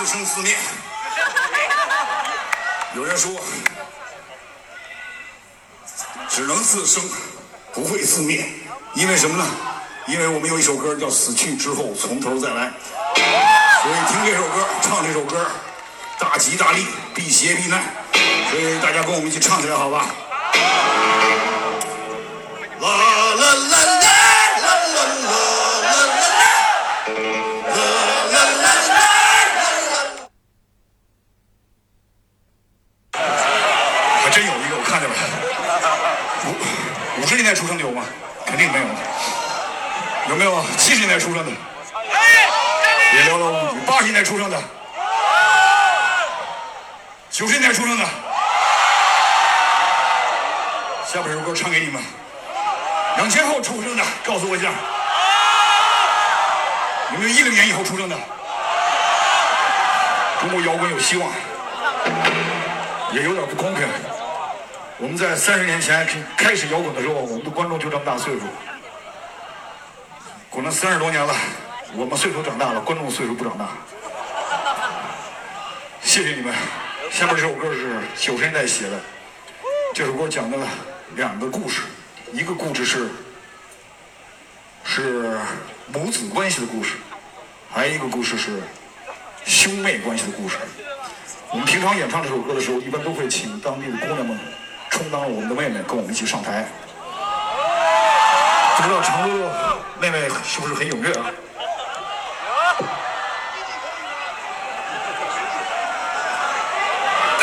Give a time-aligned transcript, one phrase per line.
[0.00, 0.56] 自生自灭。
[2.96, 3.30] 有人说，
[6.26, 7.02] 只能自生，
[7.74, 8.48] 不会自灭，
[8.94, 9.46] 因为什么呢？
[10.06, 12.68] 因为我们有一首歌叫《死去之后从头再来》，
[13.82, 15.46] 所以听这首歌，唱这首歌，
[16.18, 17.82] 大吉大利，避邪避难。
[18.50, 20.06] 所以大家跟我们一起唱起来，好吧？
[47.72, 48.04] 出生的。
[51.06, 52.02] 下边有首歌唱给你们。
[53.16, 54.70] 两千后出生的，告诉我一下，
[57.12, 58.16] 有没有一零年以后出生的？
[60.40, 61.30] 中国摇滚有希望，
[63.12, 63.86] 也有点不公平。
[64.96, 68.40] 我们在三十年前开始摇滚的时候，我们的观众就这么大岁数。
[70.48, 71.34] 滚了三十多年了，
[71.94, 73.66] 我们岁数长大了，观众岁数不长大。
[76.00, 76.54] 谢谢你们。
[77.10, 78.98] 下面这首歌是九十年代写的，
[79.92, 80.56] 这首歌讲的
[81.16, 81.82] 两个故事，
[82.32, 83.10] 一个故事是
[84.84, 85.38] 是
[85.92, 86.94] 母子关系的故事，
[87.70, 88.62] 还有一个故事是
[89.44, 90.56] 兄妹关系的故事。
[91.50, 94.38] 我们平常演唱这首歌的时候，一般都会请当地的姑娘们
[94.88, 96.66] 充当我们的妹妹，跟我们一起上台。
[98.76, 99.50] 不知道成都
[100.00, 101.26] 妹妹是不是很踊跃啊？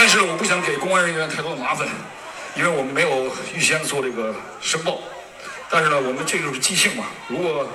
[0.10, 1.86] 但是我不想给公安人员太多的麻烦，
[2.56, 5.00] 因为我们没有预先做这个申报。
[5.70, 7.04] 但是呢，我们这就是即兴嘛。
[7.28, 7.68] 如果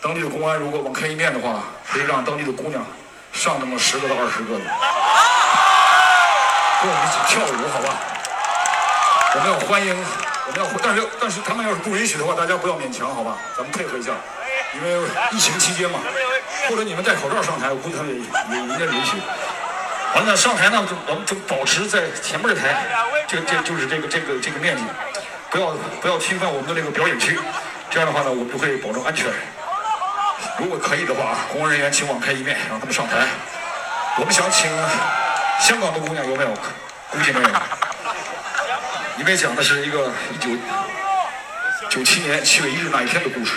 [0.00, 2.86] 当地的公安如果网开一面的话，可以让当地的姑娘
[3.32, 4.64] 上那么十个到二十个的，
[6.78, 7.98] 跟我们一起跳舞，好吧？
[9.34, 9.96] 我们要欢迎，
[10.46, 13.36] 我们要，但是但是他们要是不允许的话，大家不要勉强，好吧？
[13.56, 14.12] 咱们配合一下，
[14.78, 15.98] 因为疫情期间嘛，
[16.70, 19.18] 或者你们戴口罩上台，我估计他们也也应该允许。
[20.14, 22.86] 完了上台呢，就我们就保持在前面的台，
[23.26, 24.82] 这这就是这个这个这个面积，
[25.50, 27.36] 不要不要侵犯我们的这个表演区，
[27.90, 29.26] 这样的话呢，我们就会保证安全。
[30.58, 33.26] 如果可以的话，工作人员请网开一面，让他们上台。
[34.16, 34.70] 我们想请
[35.60, 36.50] 香港的姑娘有没有？
[37.10, 37.48] 估计没有。
[39.18, 40.50] 里面讲的是一个一九
[41.90, 43.54] 九七年七月一日那一天的故事，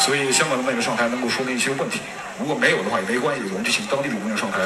[0.00, 2.02] 所以香港的妹妹上台能够说明一些问题。
[2.38, 4.58] 如果没有的话也没关系，我们就请当地的姑娘上台。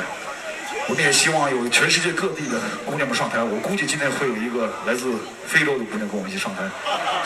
[0.91, 3.41] 我们也希望有全世界各地的姑娘们上台。
[3.41, 5.07] 我估计今天会有一个来自
[5.47, 6.63] 非洲的姑娘跟我们一起上台，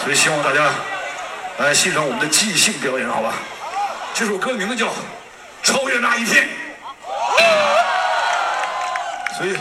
[0.02, 0.69] 所以希望大家
[1.56, 3.32] 来欣赏我们的即兴表演，好吧？
[4.12, 4.84] 这首歌名字叫
[5.62, 6.47] 《超越那一天》，
[9.38, 9.56] 所以。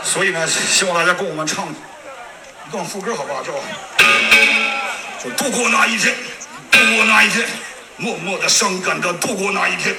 [0.00, 3.42] 所以呢，希望大家跟我们唱一段副歌，好不好？
[3.42, 3.52] 叫
[5.24, 6.14] “就度过那一天，
[6.70, 7.44] 度过那一天，
[8.00, 9.92] 默默的、伤感的度过那一天，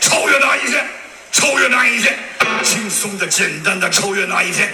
[0.00, 0.86] 超越那一天，
[1.30, 2.18] 超越那一天，
[2.64, 4.72] 轻松的、简单的超越那一天。”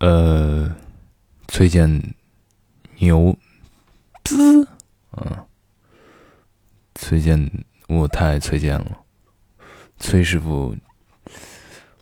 [0.00, 0.74] 呃，
[1.46, 2.14] 崔健
[2.98, 3.38] 牛
[4.24, 4.68] 滋，
[5.16, 5.46] 嗯，
[6.96, 7.48] 崔健，
[7.86, 9.03] 我太爱崔健了，
[10.04, 10.76] 崔师傅，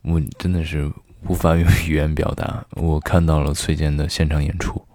[0.01, 0.91] 我真的是
[1.25, 2.65] 无法用语言表达。
[2.71, 4.85] 我看到了崔健的现场演出，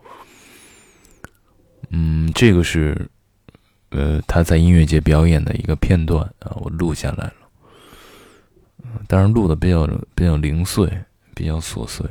[1.89, 3.09] 嗯，这个是
[3.89, 7.35] 呃他在音乐节表演的一个片段啊，我录下来了，
[9.09, 10.87] 当然录的比较比较零碎，
[11.35, 12.07] 比较琐碎。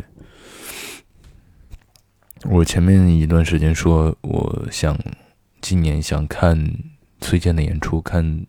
[2.46, 4.98] 我前面一段时间说，我想
[5.62, 6.60] 今年想看
[7.22, 8.48] 崔健的演出，看，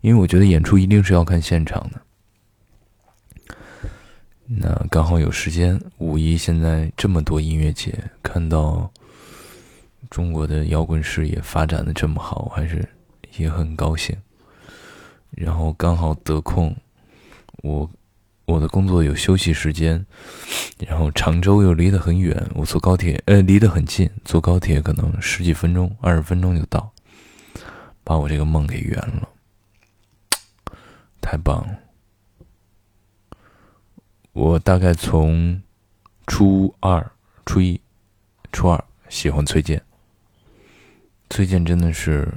[0.00, 2.00] 因为我觉得演出一定是要看现场的。
[4.46, 7.92] 那刚好有时间，五一现在这么多音乐节，
[8.22, 8.90] 看到
[10.10, 12.88] 中国的摇滚事业发展的这么好，我还是
[13.36, 14.16] 也很高兴。
[15.30, 16.76] 然后刚好得空，
[17.62, 17.90] 我。
[18.48, 20.06] 我的工作有休息时间，
[20.78, 26.90] 然后常州又离得很远，我坐高铁，呃，离得很近，坐高铁可能十几分钟、二十分钟就到，
[28.02, 29.28] 把我这个梦给圆了，
[31.20, 31.78] 太棒了！
[34.32, 35.60] 我大概从
[36.26, 37.10] 初二、
[37.44, 37.80] 初一、
[38.52, 39.82] 初二喜欢崔健，
[41.28, 42.32] 崔健真的是，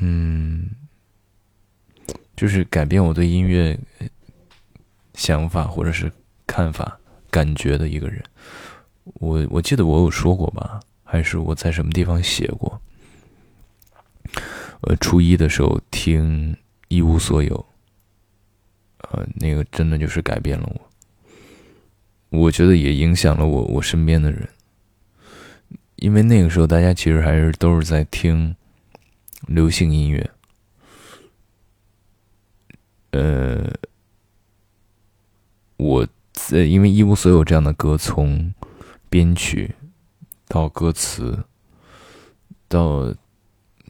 [0.00, 0.70] 嗯，
[2.36, 3.78] 就是改变我对音乐
[5.14, 6.10] 想法或者是
[6.46, 6.98] 看法、
[7.30, 8.22] 感觉的一个人。
[9.14, 12.80] 我我记得我有说过吧，还是我在什么地方写过？
[14.82, 16.54] 呃，初一的时候听
[16.88, 17.66] 《一无所有》，
[19.10, 22.38] 呃，那个真的就是改变了我。
[22.38, 24.48] 我觉得也影响了我我身边的人，
[25.96, 28.56] 因为那个时候大家其实还是都是在听
[29.46, 30.30] 流行音乐。
[33.10, 33.70] 呃，
[35.76, 38.52] 我在因为《一无所有》这样的歌，从
[39.10, 39.74] 编曲
[40.48, 41.44] 到歌词
[42.66, 43.14] 到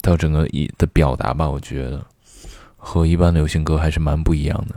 [0.02, 2.04] 到整个一的表达吧，我觉得
[2.76, 4.74] 和一般的流行歌还是蛮不一样的。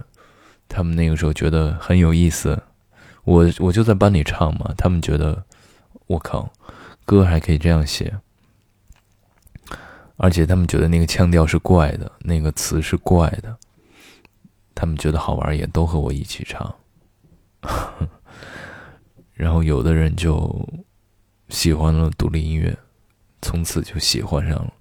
[0.69, 2.61] 他们那个时候觉得很有意思，
[3.23, 5.43] 我我就在班里唱嘛，他们觉得
[6.07, 6.49] 我靠，
[7.05, 8.15] 歌还可以这样写，
[10.17, 13.57] 而且他们觉得那个腔调是怪的，那个词是怪的。
[14.73, 16.75] 他们觉得好玩，也都和我一起唱。
[19.33, 20.67] 然后有的人就
[21.49, 22.77] 喜欢了独立音乐，
[23.41, 24.73] 从此就喜欢上了，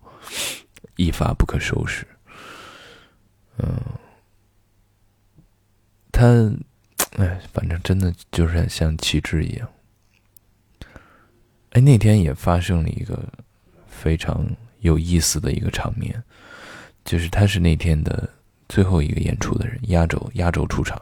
[0.97, 2.07] 一发不可收拾。
[3.59, 3.81] 嗯，
[6.13, 6.27] 他，
[7.17, 9.69] 哎，反正真的就是像旗帜一样。
[11.71, 13.19] 哎，那天也发生了一个
[13.87, 14.47] 非常
[14.81, 16.23] 有意思的一个场面，
[17.05, 18.29] 就是他是那天的。
[18.67, 21.01] 最后一个演出的人，压轴压轴出场。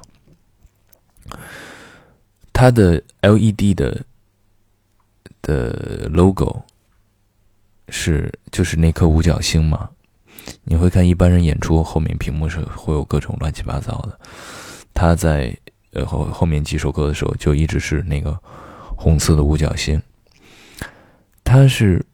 [2.52, 4.04] 他的 LED 的
[5.40, 6.64] 的 logo
[7.92, 9.90] 是就是那颗五角星嘛？
[10.64, 14.18] 你会看一般人演出后面屏幕是会有各种乱七八糟的。
[14.94, 15.56] 他在
[15.92, 18.36] 呃后后面几首歌的时候就一直是那个
[18.96, 20.02] 红色的五角星。
[21.44, 22.04] 他是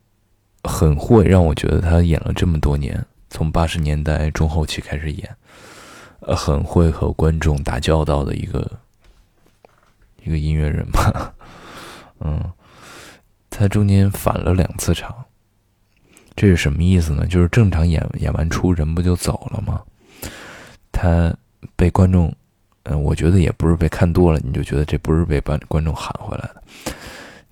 [0.64, 3.02] 很会让我觉得他演了这么多年。
[3.31, 5.36] 从八十年代中后期开始演，
[6.20, 8.70] 呃，很会和观众打交道的一个
[10.24, 11.34] 一个音乐人吧，
[12.20, 12.42] 嗯，
[13.50, 15.14] 他中间返了两次场，
[16.38, 17.26] 这是什么意思呢？
[17.26, 19.82] 就是正常演演完出人不就走了吗？
[20.93, 21.37] 他
[21.75, 22.32] 被观众，
[22.85, 26.62] 嗯，我觉得也不是被看多了，你就觉得这不是被观观众喊回来的，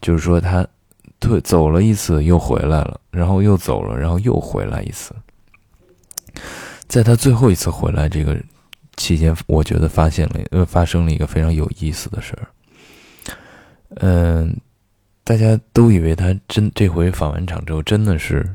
[0.01, 0.65] 就是说他
[1.19, 5.13] 退走了一次又回来了，然后又走了，然后又回来一次。
[6.87, 8.41] 在他最后一次回来这个
[8.97, 12.47] 期间，我觉得发现了呃发生了一个非常有意思的事儿。
[13.97, 14.57] 嗯，
[15.25, 18.49] 大家都以为他真这回返完场之后真的是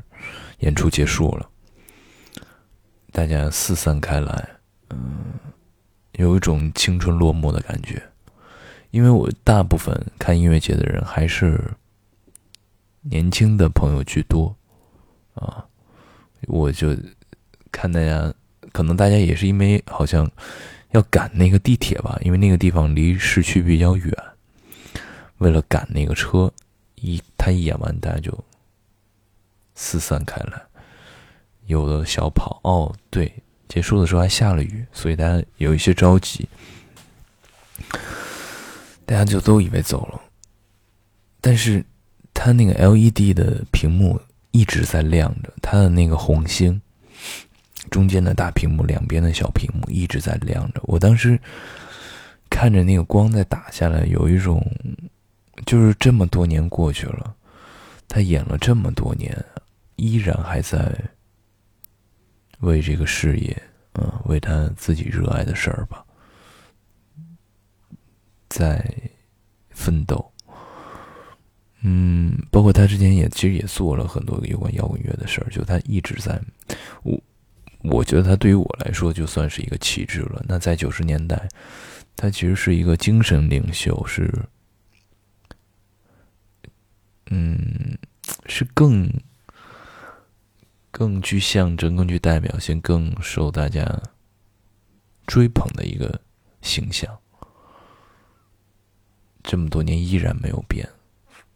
[0.61, 1.47] 演出结束了，
[3.11, 4.49] 大家四散开来，
[4.89, 5.33] 嗯，
[6.13, 8.01] 有一种青春落幕的感觉。
[8.89, 11.59] 因为我大部分看音乐节的人还是
[13.01, 14.55] 年轻的朋友居多，
[15.35, 15.65] 啊，
[16.47, 16.97] 我就。
[17.73, 18.33] 看大家，
[18.73, 20.29] 可能大家也是因为好像
[20.89, 24.13] 要赶那个地铁吧，因为那个地方离市区比较远。
[25.37, 26.51] 为了赶那个车，
[26.95, 28.37] 一他一演完，大家就
[29.83, 30.61] 四散开来，
[31.65, 32.61] 有的小跑。
[32.63, 33.33] 哦，对，
[33.67, 36.47] 结束的时候还下了雨，所以大家有一些着急，
[39.07, 40.21] 大家就都以为走了。
[41.41, 41.83] 但是
[42.31, 46.79] 他那个 LED 的屏幕一直在亮着，他的那个红星。
[47.89, 50.79] 中间的大屏幕，两边的小屏幕一直在亮着。
[50.83, 51.37] 我当时
[52.51, 54.63] 看着那个光在打下来，有一种
[55.65, 57.33] 就是这么多年过去了，
[58.07, 59.35] 他演了这么多年，
[59.95, 60.93] 依然还在
[62.59, 63.61] 为这个事业，
[63.93, 66.05] 嗯，为他自己热爱的事儿吧，
[68.49, 68.83] 在
[69.69, 70.31] 奋斗。
[71.81, 76.41] 嗯，包括他之前也其实也做了很多有关摇滚乐的事儿，就他一直在，
[77.03, 77.19] 我。
[77.83, 80.45] 我觉得他对于我来说就算是一个旗帜了。
[80.47, 81.49] 那在九十年代，
[82.15, 84.31] 他其实是一个精神领袖，是，
[87.31, 87.97] 嗯，
[88.45, 89.11] 是更
[90.91, 93.85] 更具象征、更具代表性、更受大家
[95.25, 96.21] 追捧的一个
[96.61, 97.17] 形象。
[99.41, 100.87] 这么多年依然没有变，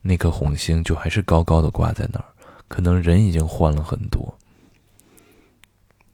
[0.02, 2.26] 那颗红星就还是高高的挂在那儿。
[2.68, 4.36] 可能人已经换了很多。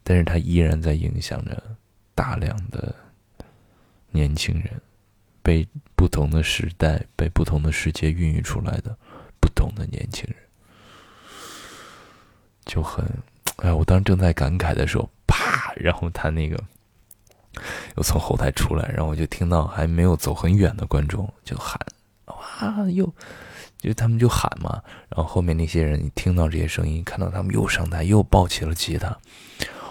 [0.03, 1.63] 但是它依然在影响着
[2.13, 2.93] 大量的
[4.09, 4.81] 年轻人，
[5.41, 8.97] 被不同的时代、被不同的世界孕育出来的
[9.39, 10.35] 不同的年轻人，
[12.71, 13.05] 就很
[13.57, 16.57] 哎，我当时正在感慨的时候，啪，然后他那个
[17.97, 21.77] 又从后台出来，然后我就听到还没有走很远的观众就喊
[22.27, 23.13] 哇，又
[23.77, 29.13] 就他们就喊嘛，然后后面那些人一听到这些声音，看到他们又上台又抱起了吉他。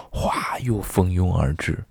[0.09, 1.85] 哗，又蜂拥而至，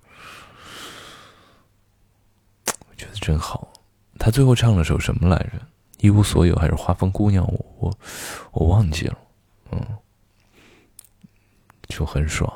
[2.66, 3.73] 我觉得真好。
[4.18, 5.52] 他最后唱了首什么来着？
[5.99, 7.47] 一无所有还是花风姑娘？
[7.47, 7.99] 我我
[8.50, 9.16] 我忘记了。
[9.70, 9.80] 嗯，
[11.90, 12.50] 就很爽。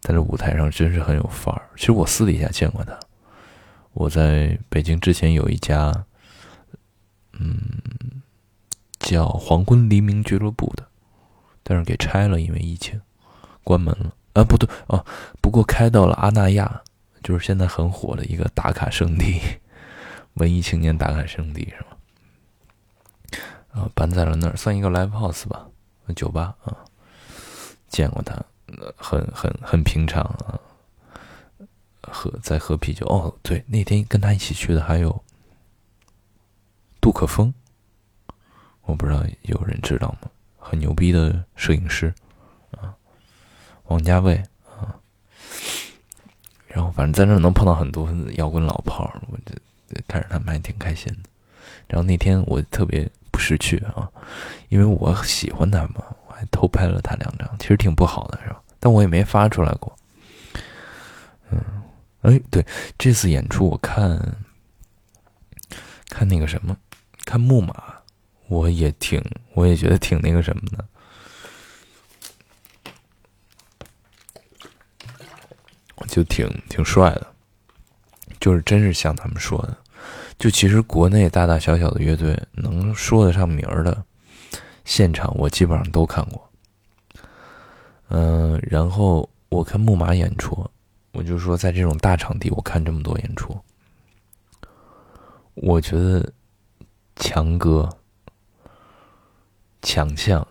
[0.00, 1.70] 在这舞台上真是很有范儿。
[1.76, 2.98] 其实我私底下见过他。
[3.92, 6.04] 我在北京之前有一家，
[7.32, 7.58] 嗯，
[8.98, 10.86] 叫黄昏黎明俱乐部的，
[11.62, 13.00] 但是给拆了，因为疫情
[13.64, 14.14] 关门了。
[14.34, 15.04] 啊，不对啊，
[15.40, 16.82] 不过开到了阿那亚，
[17.22, 19.40] 就是现在很火的一个打卡圣地，
[20.34, 21.96] 文艺青年打卡圣地是吧？
[23.72, 25.66] 啊，搬在了那儿，算一个 live house 吧，
[26.14, 26.76] 酒吧啊。
[27.90, 28.42] 见过他，
[28.96, 30.58] 很很很平常啊。
[32.02, 35.22] 喝在喝啤酒哦，对，那天跟他一起去的还有
[37.00, 37.52] 杜可风，
[38.82, 40.30] 我不知道有人知道吗？
[40.58, 42.12] 很牛逼的摄影师
[42.72, 42.94] 啊，
[43.84, 44.34] 王家卫
[44.66, 44.96] 啊，
[46.66, 49.54] 然后反正在那能碰到很多摇滚老炮儿，我就
[50.08, 51.28] 看着他们还挺开心的。
[51.86, 54.10] 然后那天我特别不识趣啊，
[54.68, 56.04] 因为我喜欢他嘛，
[56.40, 58.62] 还偷拍了他两张，其实挺不好的是吧？
[58.78, 59.94] 但我也没发出来过，
[61.50, 61.62] 嗯。
[62.22, 62.64] 哎，对，
[62.98, 64.18] 这次演出我看，
[66.08, 66.74] 看那个什么，
[67.24, 67.74] 看木马，
[68.48, 69.22] 我也挺，
[69.54, 70.84] 我也觉得挺那个什么的，
[76.08, 77.26] 就挺挺帅的，
[78.38, 79.76] 就是真是像他们说的，
[80.38, 84.04] 就其实国内大大小小的乐队能说得上名儿的，
[84.90, 86.50] 现场我基本上都看过，
[88.08, 90.68] 嗯，然后我看木马演出。
[91.12, 93.56] 我就说，在这种大场地，我看这么多演出，
[95.54, 96.32] 我觉得
[97.14, 97.88] 强哥
[99.80, 100.44] 强项，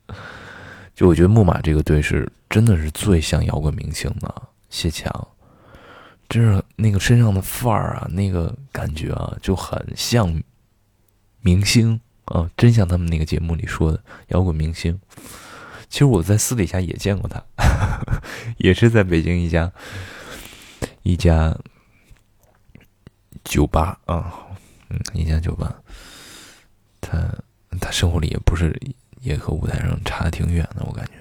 [0.94, 5.10] 就我觉得木马这个队是真的是最像摇滚明星的谢强，
[6.28, 10.42] 真是那个身上的范儿啊，那个感觉啊，就很像
[11.40, 11.98] 明星。
[12.26, 14.98] 啊，真像他们那个节目里说的摇滚明星。
[15.88, 17.42] 其实我在私底下也见过他，
[18.58, 19.70] 也是在北京一家
[21.02, 21.56] 一家
[23.44, 24.34] 酒吧啊，
[24.90, 25.74] 嗯，一家酒吧。
[27.00, 27.32] 他
[27.80, 28.76] 他生活里也不是
[29.20, 31.12] 也和舞台上差的挺远的，我感觉。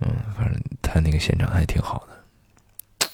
[0.00, 3.08] 嗯，反正他那个现场还挺好的。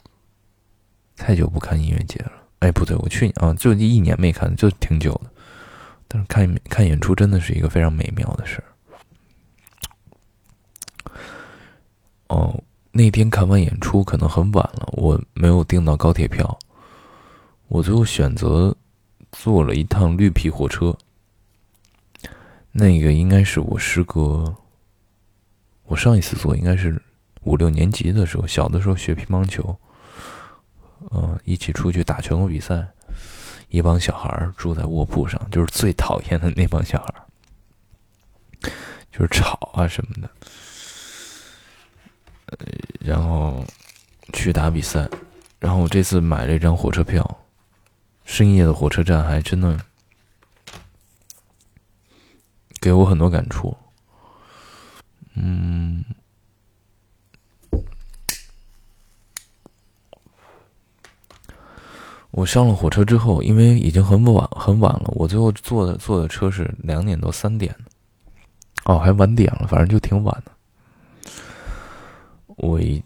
[1.17, 5.31] 太久不看音乐节了，哎，不对，我去年啊，就一年没看，就挺久的。
[6.13, 8.65] 但是看看演出真的是一个非常美妙的事儿。
[12.27, 16.59] 哦，那天看完演出可能很晚了，我没有订到高铁票，
[17.69, 18.77] 我最后选择
[19.31, 20.93] 坐了一趟绿皮火车。
[22.73, 24.53] 那个应该是我师哥，
[25.85, 27.01] 我上一次坐应该是
[27.43, 29.77] 五六年级的时候，小的时候学乒乓球，
[31.13, 32.87] 嗯，一起出去打全国比赛，
[33.71, 38.71] 一帮小孩住在卧铺上，就是最讨厌的那帮小孩，
[39.11, 40.29] 就是吵啊什么的。
[42.99, 43.65] 然后
[44.33, 45.09] 去打比赛，
[45.61, 47.25] 然后我这次买了一张火车票，
[48.25, 49.79] 深夜的火车站还真的
[52.81, 53.77] 给我很多感触。
[55.35, 56.05] 嗯，
[62.33, 67.75] 我上了火车之后，因为已经很晚很晚了，我最后坐的坐的车是两点多三点
[68.85, 70.53] 哦，还晚点了，反正就挺晚的。
[72.47, 73.03] 我一，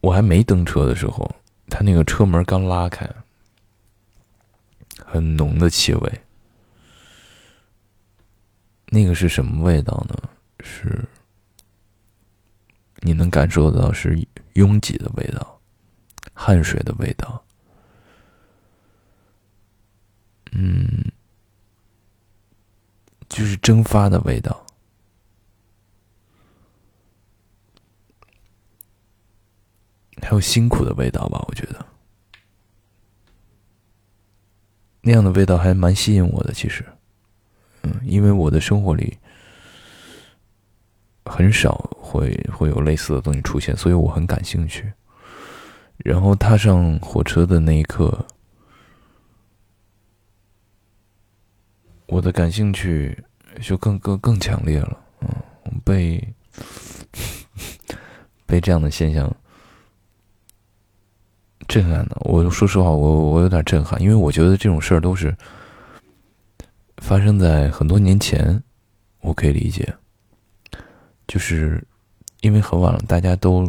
[0.00, 1.28] 我还没登车的时候，
[1.68, 3.08] 他那个车门刚拉开，
[5.04, 6.20] 很浓的气味。
[8.86, 10.14] 那个是什么味道呢？
[10.62, 11.02] 是，
[13.00, 14.22] 你能感受到是
[14.52, 15.51] 拥挤的味道，
[16.44, 17.44] 汗水的味道，
[20.50, 21.04] 嗯，
[23.28, 24.66] 就是蒸发的味道。
[30.20, 31.86] 还有辛苦的味道吧，我觉得
[35.00, 36.52] 那样的味道还蛮吸引我的。
[36.52, 36.84] 其实，
[37.82, 39.16] 嗯，因为我的生活里
[41.24, 44.92] 很少会会有类似的东西出现，所以我很感兴趣。
[45.98, 48.26] 然后踏上火车的那一刻，
[52.06, 53.16] 我的感兴趣
[53.60, 54.98] 就更更更强烈了。
[55.20, 56.34] 嗯，被
[58.46, 59.34] 被这样的现象。
[61.68, 65.34] 震撼的，我说实话，我我有点震撼，因为我觉得这种事儿都是
[66.98, 68.62] 发生在很多年前，
[69.20, 69.94] 我可以理解，
[71.26, 71.82] 就是
[72.42, 73.66] 因为很晚了，大家都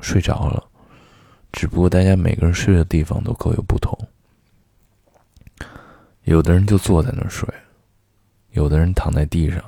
[0.00, 0.69] 睡着了，
[1.52, 3.98] 只不过大家每个人睡的地方都各有不同。
[6.24, 7.48] 有的人就坐在那儿睡，
[8.52, 9.62] 有的人躺在地上，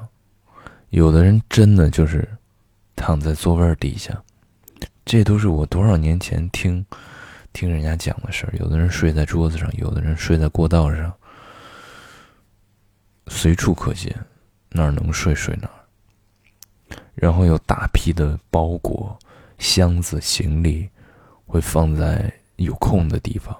[0.90, 2.28] 有的人真的就是
[2.94, 4.22] 躺在座位底下。
[5.04, 6.84] 这都是我多少年前听
[7.52, 8.54] 听人家讲的事儿。
[8.58, 11.12] 有的人睡在桌子上，有的人睡在过道上，
[13.26, 14.14] 随处可见，
[14.70, 16.96] 哪儿能睡睡哪儿。
[17.14, 19.18] 然后有大批的包裹、
[19.58, 20.88] 箱子、行李
[21.52, 23.54] 会放在有空的地方。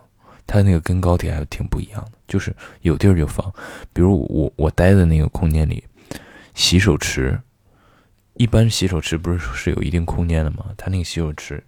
[0.46, 3.52] 它那个跟高铁还挺不一样的，就是有地儿就放。
[3.92, 5.84] 比如我我待的那个空间里，
[6.54, 7.38] 洗手池，
[8.34, 10.74] 一般洗手池不是是有一定空间的吗？
[10.76, 11.62] 它那个洗手池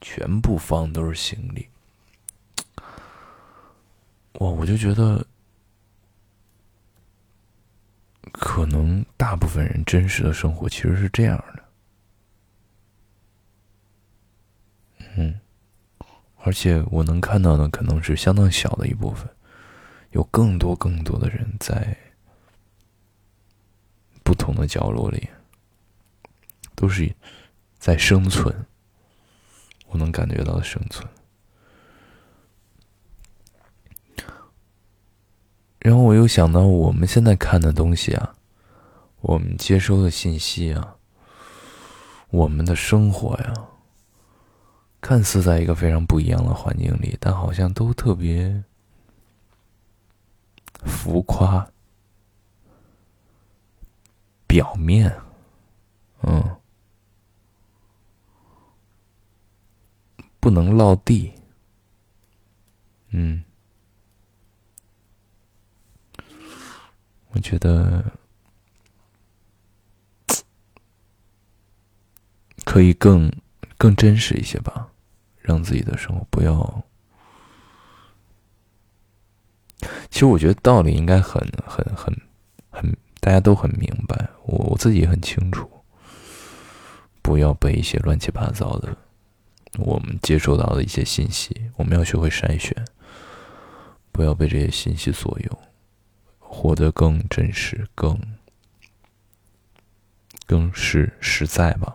[0.00, 1.68] 全部放都是行李，
[4.38, 4.48] 哇！
[4.48, 5.26] 我就觉得，
[8.32, 11.64] 可能大部分人真实的生活其实是这样的，
[15.16, 15.40] 嗯。
[16.46, 19.26] 而且我能看到的可能是相当小的一部分，
[20.10, 21.96] 有更多更多的人在
[24.22, 25.26] 不同的角落里，
[26.74, 27.14] 都是
[27.78, 28.66] 在生存。
[29.86, 31.08] 我能感觉到生存。
[35.78, 38.34] 然后我又想到，我们现在看的东西啊，
[39.22, 40.96] 我们接收的信息啊，
[42.28, 43.54] 我们的生活呀。
[45.04, 48.64] 看似在一个非常不一样的环境里，但好像都特别
[50.82, 51.70] 浮夸、
[54.46, 55.14] 表面，
[56.22, 56.56] 嗯，
[60.40, 61.34] 不能落地，
[63.10, 63.44] 嗯，
[67.28, 68.10] 我觉得
[72.64, 73.30] 可以更
[73.76, 74.92] 更真实一些吧。
[75.44, 76.82] 让自己的生活不要。
[80.08, 82.16] 其实我觉得道理应该很很很
[82.70, 85.70] 很，大家都很明白，我我自己也很清楚。
[87.20, 88.96] 不要被一些乱七八糟的，
[89.78, 92.74] 我们接收到的一些信息，我们要学会筛选，
[94.10, 95.58] 不要被这些信息左右，
[96.38, 98.18] 活得更真实，更
[100.46, 101.94] 更是实在吧。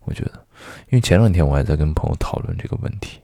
[0.00, 0.41] 我觉得。
[0.88, 3.18] 因为前两天我还在跟朋友讨论这个问题，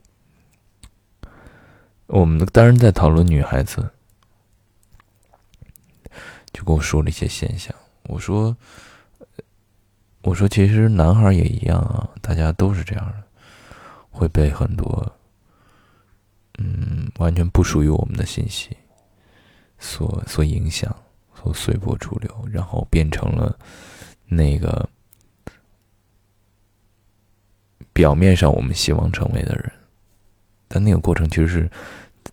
[2.07, 3.90] 我们当然在讨论女孩子，
[6.53, 7.75] 就跟我说了一些现象。
[8.05, 8.57] 我说，
[10.23, 13.23] 我说其实男孩也一样啊，大家都是这样的，
[14.11, 15.12] 会被很多，
[16.59, 18.75] 嗯，完全不属于我们的信息
[19.79, 20.97] 所所影响，
[21.35, 23.59] 所随波逐流，然后变成了
[24.25, 24.88] 那个。
[27.98, 29.72] 表面上我们希望成为的人，
[30.68, 31.68] 但那个过程其实是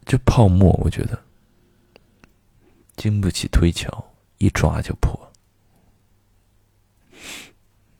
[0.05, 0.71] 就泡沫。
[0.83, 1.19] 我觉得
[2.95, 5.33] 经不起推敲，一抓就破。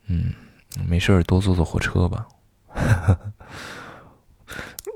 [0.04, 0.32] 嗯，
[0.86, 2.28] 没事儿多坐坐火车吧。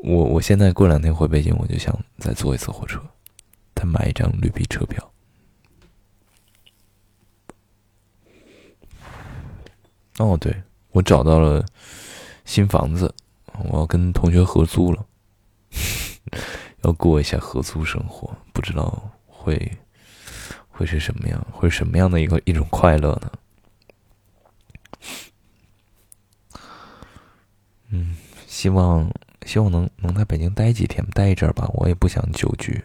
[0.05, 3.03] 我我现在过两天回北京，我就想再坐一次火车，
[3.75, 5.13] 再买一张绿皮车票。
[10.19, 11.67] 哦，对，我找到了。
[12.51, 13.15] 新房子，
[13.71, 15.07] 我要跟同学合租了，
[16.83, 19.79] 要过一下合租生活，不知道会
[20.69, 23.31] 会是什么样，会是什么样的一个一种快乐呢？
[27.91, 28.17] 嗯，
[28.49, 29.09] 希望
[29.47, 31.71] 希望能能在北京待几天，待一阵儿吧。
[31.75, 32.83] 我也不想久居，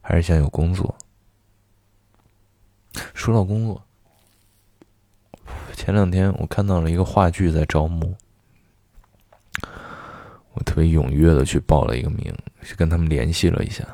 [0.00, 0.96] 还是想有工作。
[3.12, 3.82] 说到工作，
[5.74, 8.16] 前两天我看到了一个话剧在招募。
[10.56, 13.86] 我特别踊跃的去报了一个名，去跟他们联系了一下。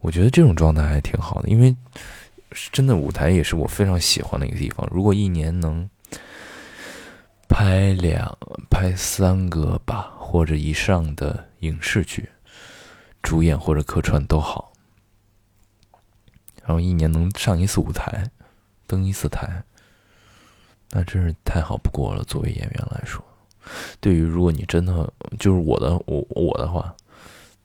[0.00, 1.74] 我觉得这种状态还挺好的，因为
[2.72, 4.88] 真的舞台也是我非常喜欢的一个地方。
[4.90, 5.88] 如果一年能
[7.48, 8.36] 拍两、
[8.68, 12.28] 拍三个吧，或者以上的影视剧，
[13.22, 14.72] 主演或者客串都好，
[16.64, 18.24] 然后一年能上一次舞台，
[18.86, 19.62] 登一次台，
[20.90, 22.24] 那真是太好不过了。
[22.24, 23.24] 作为演员来说。
[24.00, 26.94] 对于如果你真的就是我的我我的话，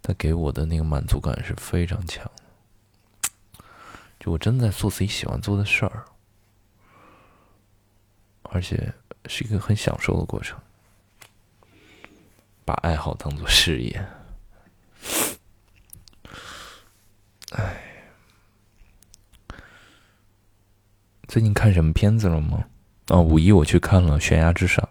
[0.02, 2.30] 他给我的那个满足感是非常强。
[4.19, 6.04] 就我真的在做自己喜欢做的事儿，
[8.43, 8.93] 而且
[9.28, 10.60] 是一个很享受的过程。
[12.65, 14.04] 把爱好当做事业，
[17.52, 17.80] 哎，
[21.28, 22.65] 最近看什么片子了吗？
[23.10, 24.84] 啊，五一我去看了《悬崖之上》。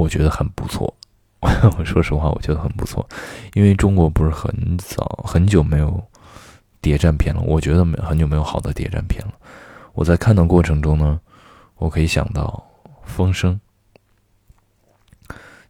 [0.00, 0.92] 我觉得很不错。
[1.78, 3.06] 我说实话，我觉得很不错，
[3.54, 6.02] 因为中国不是很早很久没有
[6.80, 9.32] 谍战片了，我觉得没很久没有好的谍战片了。
[9.94, 11.20] 我在看的过程中呢，
[11.76, 12.62] 我可以想到
[13.04, 13.58] 《风声》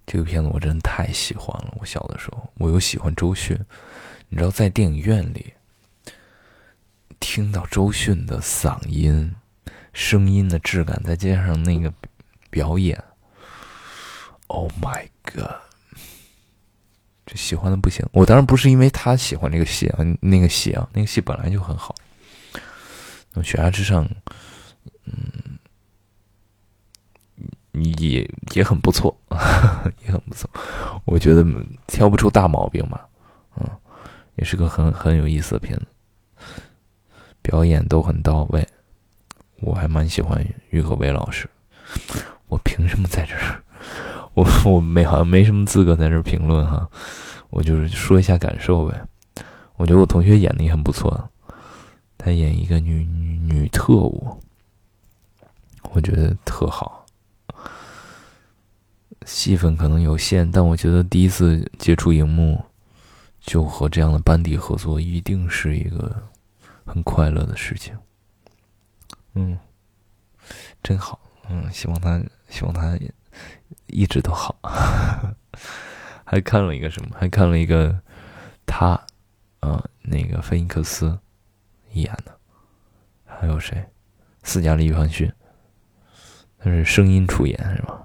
[0.06, 1.74] 这个片子，我真的太喜欢了。
[1.78, 3.56] 我小的时候，我又喜欢周迅，
[4.28, 5.52] 你知道，在电影院里
[7.20, 9.34] 听到周迅的嗓音、
[9.92, 11.92] 声音的质感，再加上那个
[12.50, 13.02] 表演
[14.46, 15.60] ，Oh my God！
[17.26, 18.06] 这喜欢的不行。
[18.12, 21.94] 我当然不是因为他喜欢这个戏啊，那个戏啊，那个戏本来就很好。
[23.32, 24.06] 那么《悬崖之上》，
[25.04, 25.58] 嗯，
[27.72, 29.18] 也也很不错，
[30.06, 30.48] 也很不错。
[31.04, 31.44] 我觉得
[31.88, 33.00] 挑不出大毛病嘛，
[33.56, 33.68] 嗯，
[34.36, 35.86] 也是个很很有意思的片子，
[37.42, 38.66] 表演都很到位。
[39.60, 41.50] 我还蛮喜欢于和伟老师。
[42.46, 43.64] 我凭什么在这儿？
[44.36, 46.86] 我 我没好像没什么资格在这评论哈，
[47.48, 49.02] 我就是说一下感受呗。
[49.76, 51.30] 我觉得我同学演的也很不错，
[52.18, 54.38] 他演一个女女女特务，
[55.92, 57.06] 我觉得特好。
[59.24, 62.62] 戏份可能有限，但我觉得第一次接触荧幕，
[63.40, 66.14] 就和这样的班底合作，一定是一个
[66.84, 67.96] 很快乐的事情。
[69.34, 69.58] 嗯，
[70.82, 71.18] 真好。
[71.48, 72.98] 嗯，希望他，希望他。
[73.86, 74.56] 一直都好，
[76.24, 77.16] 还看了一个什么？
[77.18, 78.00] 还看了一个
[78.66, 79.00] 他，
[79.60, 81.18] 嗯，那个菲尼克斯
[81.92, 82.38] 演的，
[83.24, 83.84] 还有谁？
[84.42, 85.32] 斯嘉丽·约翰逊，
[86.58, 88.02] 他是声音出演是吗？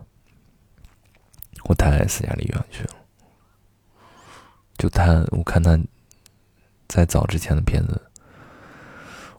[1.65, 2.95] 我太爱斯嘉丽·约翰逊了，
[4.77, 5.79] 就他，我看他
[6.87, 8.01] 在早之前的片子，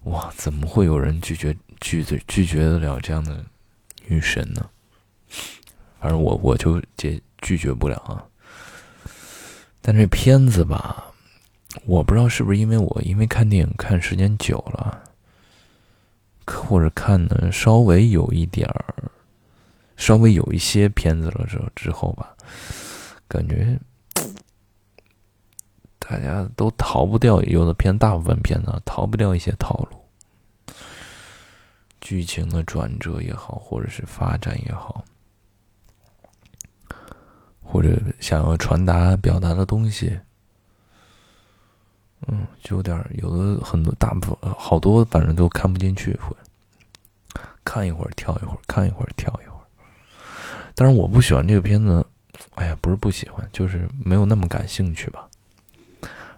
[0.05, 3.45] 哇，怎么会有人拒绝拒绝拒绝得了这样的
[4.07, 4.71] 女神呢？
[6.03, 8.27] 反正我我就拒拒绝不了啊，
[9.81, 11.07] 但这片子吧，
[11.85, 15.01] 我不知道是不是因为我因为看电影看时间久了，
[16.45, 19.13] 或者看的稍微有一点儿，
[19.97, 22.35] 稍微有一些片子了之之后吧，
[23.29, 23.79] 感觉
[26.01, 30.75] 大家都逃不掉，有的片大部分片子逃不掉一些套路，
[32.01, 35.05] 剧情的转折也好，或者是发展也好。
[37.63, 40.19] 或者想要传达表达的东西，
[42.27, 46.37] 嗯，就有点有的很多大部分好多反正都看不进去，会
[47.65, 49.65] 看一会儿跳一会儿，看一会儿跳一会儿。
[50.75, 52.05] 但是我不喜欢这个片子，
[52.57, 55.29] 哎呀，不是不喜欢，就是没有那么感兴趣吧。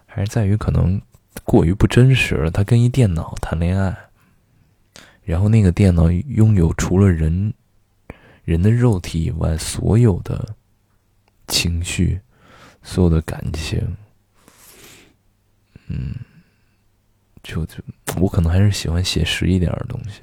[0.05, 1.01] 还是在于可能
[1.43, 2.49] 过于不真实了。
[2.49, 3.97] 他跟一电脑谈恋爱，
[5.23, 7.53] 然后那个电脑拥有除了人
[8.43, 10.55] 人的肉体以外所有的。
[11.47, 12.19] 情绪，
[12.83, 13.95] 所有的感情，
[15.87, 16.15] 嗯，
[17.43, 17.75] 就就
[18.19, 20.21] 我可能还是喜欢写实一点的东西，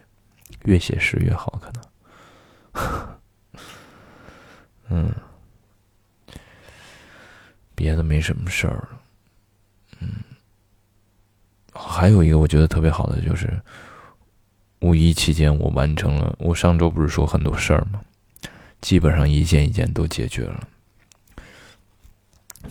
[0.65, 1.73] 越写实越好，可
[2.75, 3.19] 能，
[4.91, 5.15] 嗯，
[7.75, 8.75] 别的没什么事儿。
[8.75, 9.01] 了，
[10.01, 10.09] 嗯，
[11.73, 13.61] 还有一个我觉得特别好的就是
[14.81, 18.01] 五一期间我完成了，我上周不是说很多事儿吗？
[18.81, 20.69] 基本上一件一件都解决了。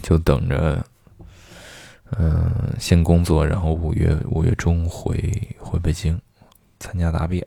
[0.01, 0.85] 就等着，
[2.17, 5.15] 嗯，先工作，然后五月五月中回
[5.59, 6.19] 回北京
[6.79, 7.45] 参加答辩。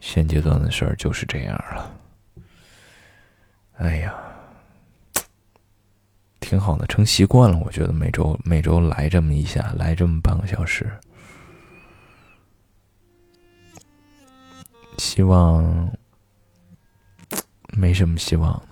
[0.00, 1.90] 现阶段的事儿就是这样了。
[3.78, 4.14] 哎呀，
[6.40, 7.58] 挺好的，成习惯了。
[7.64, 10.92] 我觉得每周每周来这么一下，来这么半个小时，
[14.98, 15.90] 希望
[17.68, 18.62] 没什么希望。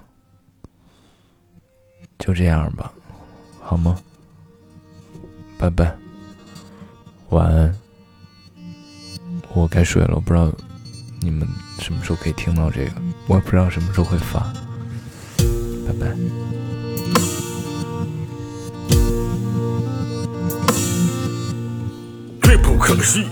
[2.25, 2.93] 就这样吧，
[3.61, 3.99] 好吗？
[5.59, 5.93] 拜拜，
[7.31, 7.75] 晚安。
[9.53, 10.51] 我该睡了，我不知道
[11.21, 11.47] 你们
[11.81, 12.93] 什么时候可以听到这个，
[13.27, 14.41] 我也不知道什么时候会发。
[15.85, 16.17] 拜拜。
[22.79, 23.25] 可惜，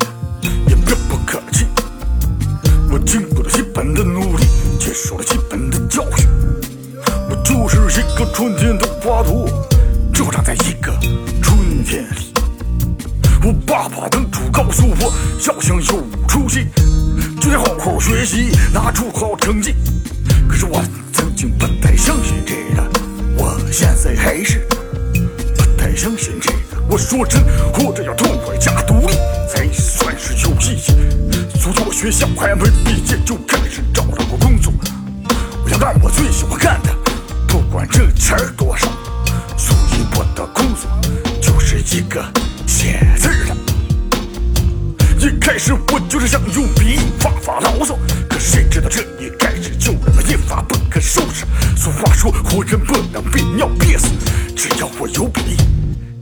[53.20, 54.08] 憋尿憋死，
[54.56, 55.56] 只要我有笔，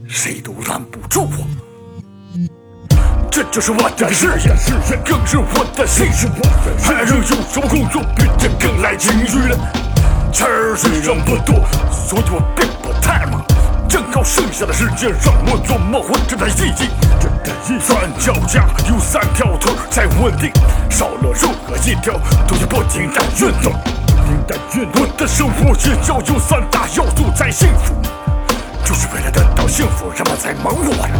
[0.07, 1.47] 谁都拦不住我。
[3.31, 6.27] 这就是我的事业，事业更是我的兴趣。
[6.83, 9.55] 还能有什么工作比这更来情绪呢？
[10.33, 13.43] 钱儿虽然不多，所以我并不太忙。
[13.87, 16.89] 正好剩下的时间让我琢磨活着的意义。
[17.79, 20.51] 三脚架有三条腿儿才稳定，
[20.89, 23.98] 少了任何一条都要不停的运动。
[24.31, 27.93] 我的生活只要有三大要素才幸福，
[28.85, 31.13] 就是为了得到幸福，人们才忙活呀。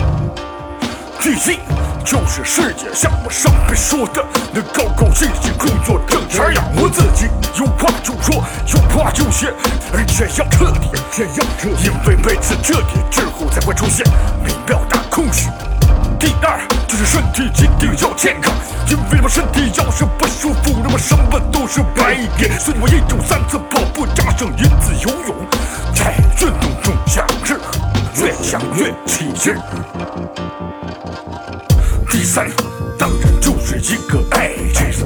[1.22, 1.60] 第一，
[2.06, 9.52] 就是世界像我上面说的，能高高兴兴工作挣钱养活自己，有话就说，有话就写，
[9.91, 14.06] 而且要彻底，这样彻底，因为每次彻底之后才会出现
[14.43, 15.50] 美妙的空虚。
[16.20, 18.54] 第二，就是身体一定要健康，
[18.90, 22.50] 因为我身体要是不舒服，那么什么都是白给。
[22.60, 25.36] 所以我一周三次跑步，加上一次游泳，
[25.96, 27.56] 在运动中享受，
[28.22, 29.56] 越想越起劲。
[32.12, 32.50] 第三，
[32.98, 35.06] 当然就是一个爱情。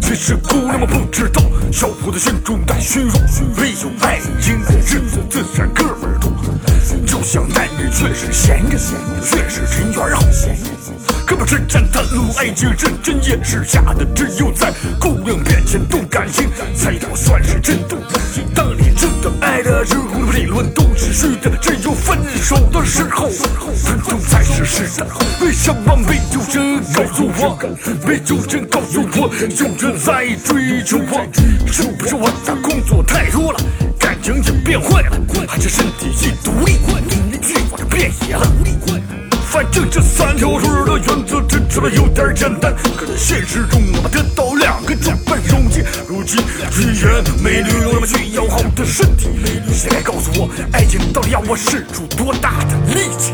[0.00, 1.40] 其实姑娘们不知道，
[1.70, 3.12] 小伙子心中带虚荣，
[3.56, 5.17] 没有爱情的日子
[8.00, 8.76] 男人越是闲着，
[9.36, 10.22] 越是人缘好。
[11.26, 17.96] 哥们之间袒露爱情，认真也是假的，只有在姑娘面前动感情，才能算是真的。
[18.54, 23.28] 当你真的爱的时候，理论都是虚的，只有分手的时候，
[23.84, 25.06] 真动才是实的。
[25.40, 27.58] 为什么没有人告诉我？
[28.06, 31.26] 没有人告诉我，有人在追求我？
[31.66, 33.58] 是不是我的工作太多了，
[33.98, 36.78] 感情也变坏了，还是身体一独立，
[37.48, 38.46] 欲望就变野了？
[39.50, 45.82] 反正这三条腿的原则听起来有点简单，可在现实中我们得到两个就不容易。
[46.06, 46.38] 如今
[46.76, 49.28] 语言美女那么需要好的身体，
[49.72, 53.32] 谁来告诉我，爱情到底要我使出多大的力气？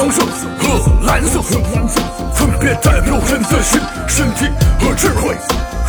[0.00, 1.42] 黄色和蓝色，
[2.32, 4.46] 分别代表人的心、身体
[4.80, 5.36] 和智慧。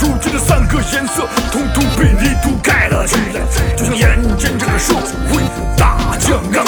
[0.02, 3.40] 如今这三个颜色，统统被泥土盖了起来，
[3.78, 4.94] 就像眼前这个社
[5.32, 5.42] 会
[5.78, 6.62] 大酱缸。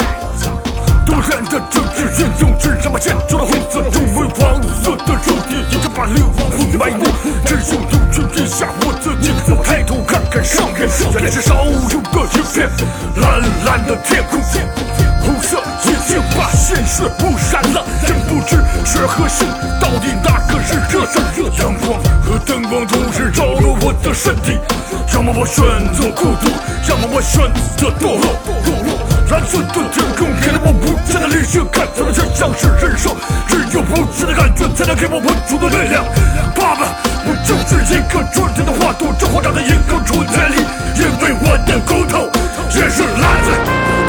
[1.04, 7.04] 突然的政治运动，只让我见到了红色中为黄色的肉体，已经把灵魂埋没。
[7.44, 9.30] 只有扭曲一下我自己，
[9.62, 12.66] 抬头看看上面，原来是少有的一片
[13.16, 14.40] 蓝蓝的天空。
[16.94, 19.48] 红色已经把现实污染了，真不知是和性
[19.80, 21.20] 到底哪个是热的？
[21.58, 24.58] 阳光和灯光同时照了我的身体，
[25.12, 26.50] 要么我选择孤独，
[26.88, 27.42] 要么我选
[27.76, 28.38] 择堕落。
[28.62, 28.98] 堕落。
[29.30, 33.12] 蓝色的天空给了我无限的理性，看起来就像是人生，
[33.48, 36.04] 只有无限的感觉才能给我稳住的力量。
[36.54, 36.94] 爸爸，
[37.26, 40.62] 我就是一个春天的花朵，这花长在一个春天里，
[40.94, 42.30] 因为我的骨头
[42.78, 44.03] 也是蓝的。